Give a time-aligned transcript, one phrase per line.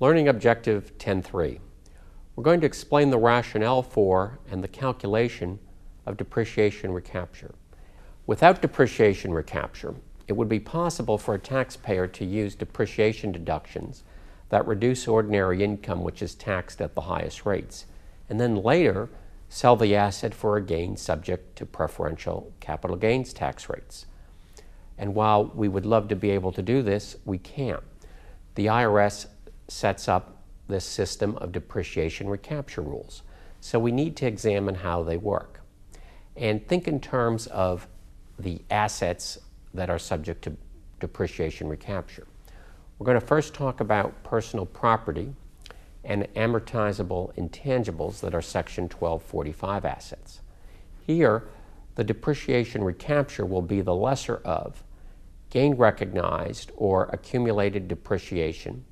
[0.00, 1.58] Learning Objective 10.3.
[2.36, 5.58] We're going to explain the rationale for and the calculation
[6.06, 7.52] of depreciation recapture.
[8.24, 9.96] Without depreciation recapture,
[10.28, 14.04] it would be possible for a taxpayer to use depreciation deductions
[14.50, 17.86] that reduce ordinary income which is taxed at the highest rates,
[18.30, 19.08] and then later
[19.48, 24.06] sell the asset for a gain subject to preferential capital gains tax rates.
[24.96, 27.82] And while we would love to be able to do this, we can't.
[28.54, 29.26] The IRS
[29.68, 33.22] sets up this system of depreciation recapture rules.
[33.60, 35.60] So we need to examine how they work
[36.36, 37.88] and think in terms of
[38.38, 39.38] the assets
[39.74, 40.56] that are subject to
[41.00, 42.26] depreciation recapture.
[42.98, 45.34] We're going to first talk about personal property
[46.04, 50.40] and amortizable intangibles that are Section 1245 assets.
[51.06, 51.48] Here,
[51.96, 54.82] the depreciation recapture will be the lesser of
[55.50, 58.84] gain recognized or accumulated depreciation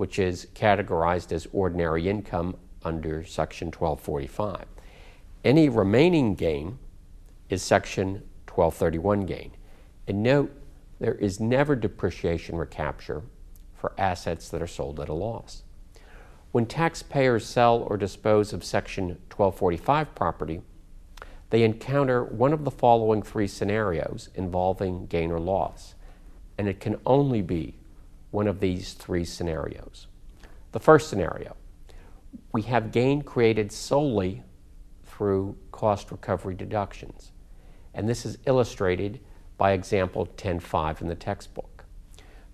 [0.00, 4.64] which is categorized as ordinary income under Section 1245.
[5.44, 6.78] Any remaining gain
[7.50, 9.50] is Section 1231 gain.
[10.08, 10.52] And note,
[11.00, 13.24] there is never depreciation recapture
[13.74, 15.64] for assets that are sold at a loss.
[16.50, 20.62] When taxpayers sell or dispose of Section 1245 property,
[21.50, 25.94] they encounter one of the following three scenarios involving gain or loss,
[26.56, 27.74] and it can only be
[28.30, 30.06] one of these three scenarios.
[30.72, 31.56] The first scenario
[32.52, 34.42] we have gain created solely
[35.04, 37.32] through cost recovery deductions,
[37.94, 39.20] and this is illustrated
[39.58, 41.84] by example 10.5 in the textbook.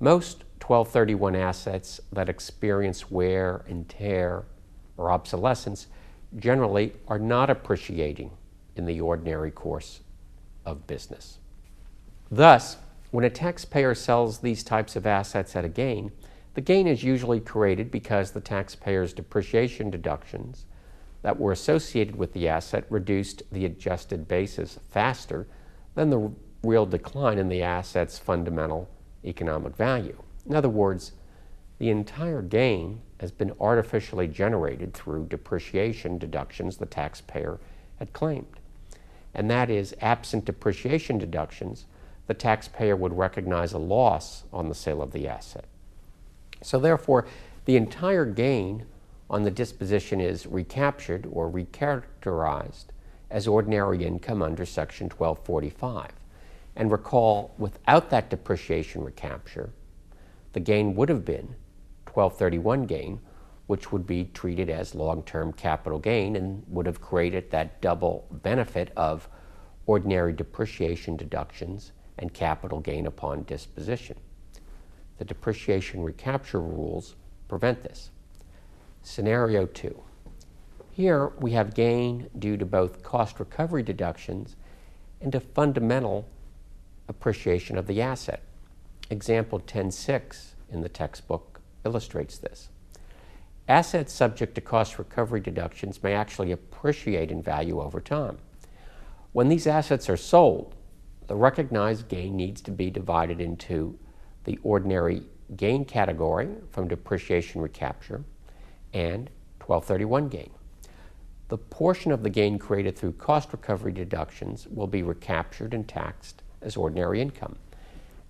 [0.00, 4.44] Most 1231 assets that experience wear and tear
[4.96, 5.88] or obsolescence
[6.38, 8.30] generally are not appreciating
[8.76, 10.00] in the ordinary course
[10.64, 11.38] of business.
[12.30, 12.76] Thus,
[13.14, 16.10] when a taxpayer sells these types of assets at a gain,
[16.54, 20.66] the gain is usually created because the taxpayer's depreciation deductions
[21.22, 25.46] that were associated with the asset reduced the adjusted basis faster
[25.94, 26.32] than the
[26.64, 28.90] real decline in the asset's fundamental
[29.24, 30.20] economic value.
[30.44, 31.12] In other words,
[31.78, 37.60] the entire gain has been artificially generated through depreciation deductions the taxpayer
[38.00, 38.58] had claimed.
[39.32, 41.84] And that is, absent depreciation deductions,
[42.26, 45.66] the taxpayer would recognize a loss on the sale of the asset.
[46.62, 47.26] So, therefore,
[47.66, 48.86] the entire gain
[49.28, 52.86] on the disposition is recaptured or recharacterized
[53.30, 56.12] as ordinary income under Section 1245.
[56.76, 59.70] And recall, without that depreciation recapture,
[60.52, 61.54] the gain would have been
[62.06, 63.20] 1231 gain,
[63.66, 68.26] which would be treated as long term capital gain and would have created that double
[68.30, 69.28] benefit of
[69.86, 74.16] ordinary depreciation deductions and capital gain upon disposition.
[75.18, 77.14] The depreciation recapture rules
[77.48, 78.10] prevent this.
[79.02, 80.02] Scenario two.
[80.90, 84.56] Here we have gain due to both cost recovery deductions
[85.20, 86.28] and to fundamental
[87.08, 88.42] appreciation of the asset.
[89.10, 92.68] Example 10.6 in the textbook illustrates this.
[93.68, 98.38] Assets subject to cost recovery deductions may actually appreciate in value over time.
[99.32, 100.74] When these assets are sold,
[101.26, 103.98] the recognized gain needs to be divided into
[104.44, 105.22] the ordinary
[105.56, 108.24] gain category from depreciation recapture
[108.92, 110.50] and 1231 gain.
[111.48, 116.42] The portion of the gain created through cost recovery deductions will be recaptured and taxed
[116.62, 117.56] as ordinary income.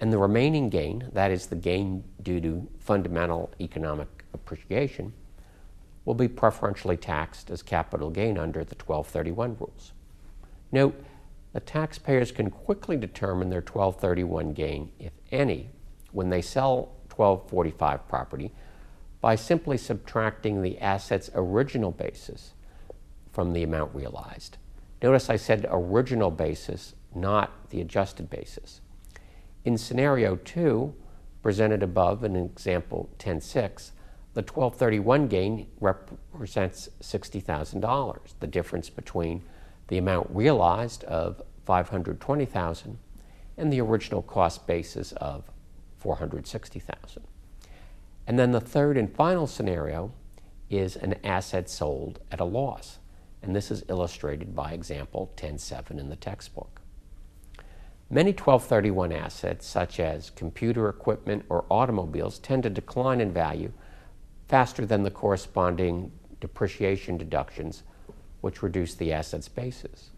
[0.00, 5.12] And the remaining gain, that is the gain due to fundamental economic appreciation,
[6.04, 9.92] will be preferentially taxed as capital gain under the 1231 rules.
[10.72, 11.04] Note
[11.52, 15.70] the taxpayers can quickly determine their 1231 gain, if any,
[16.12, 18.52] when they sell 1245 property
[19.20, 22.52] by simply subtracting the asset's original basis
[23.32, 24.56] from the amount realized.
[25.02, 28.80] Notice I said original basis, not the adjusted basis.
[29.64, 30.94] In scenario 2,
[31.42, 33.90] presented above in example 10.6,
[34.32, 39.42] the 1231 gain represents $60,000, the difference between
[39.90, 42.98] the amount realized of 520,000
[43.58, 45.50] and the original cost basis of
[45.98, 47.24] 460,000.
[48.24, 50.12] And then the third and final scenario
[50.70, 53.00] is an asset sold at a loss.
[53.42, 56.80] And this is illustrated by example 10.7 in the textbook.
[58.08, 63.72] Many 1231 assets, such as computer equipment or automobiles, tend to decline in value
[64.46, 67.82] faster than the corresponding depreciation deductions
[68.40, 70.10] which reduce the asset's basis.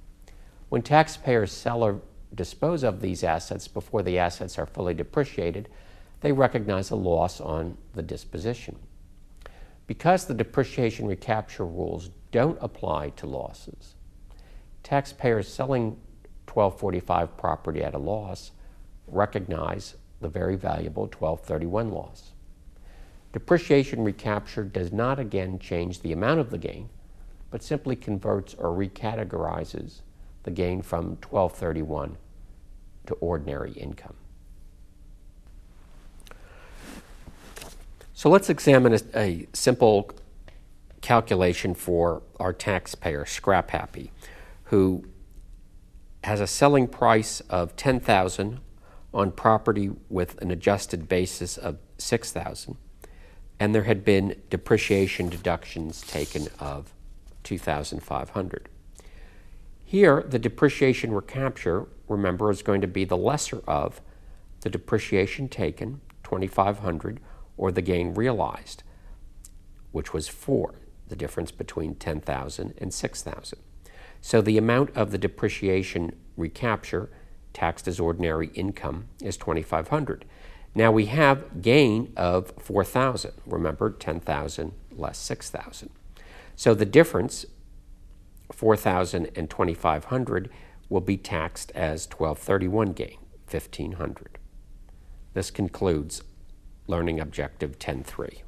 [0.69, 2.01] When taxpayers sell or
[2.35, 5.69] dispose of these assets before the assets are fully depreciated,
[6.21, 8.79] they recognize a loss on the disposition.
[9.87, 13.95] Because the depreciation recapture rules don't apply to losses,
[14.83, 15.97] taxpayers selling
[16.47, 18.53] 1245 property at a loss
[19.07, 22.33] recognize the very valuable 1231 loss.
[23.33, 26.89] Depreciation recapture does not again change the amount of the gain,
[27.53, 30.01] but simply converts or recategorizes
[30.43, 32.17] the gain from 1231
[33.07, 34.15] to ordinary income.
[38.15, 40.11] So let's examine a, a simple
[41.03, 44.11] calculation for our taxpayer, Scrap Happy,
[44.65, 45.05] who
[46.25, 48.61] has a selling price of 10,000
[49.13, 52.77] on property with an adjusted basis of 6,000
[53.61, 56.93] and there had been depreciation deductions taken of
[57.45, 58.69] 2,500.
[59.85, 64.01] Here, the depreciation recapture, remember, is going to be the lesser of
[64.63, 67.21] the depreciation taken, 2,500,
[67.57, 68.83] or the gain realized,
[69.91, 70.75] which was 4,
[71.09, 73.59] the difference between 10,000 and 6,000.
[74.21, 77.11] So the amount of the depreciation recapture,
[77.53, 80.25] taxed as ordinary income, is 2,500.
[80.75, 83.33] Now we have gain of 4,000.
[83.45, 85.91] Remember, 10,000 less 6,000.
[86.57, 87.47] So the difference,
[88.53, 90.51] 4,000 and 2,500,
[90.89, 93.19] will be taxed as 1231 gain,
[93.51, 94.39] 1,500.
[95.35, 96.23] This concludes
[96.87, 98.43] Learning Objective 10.3.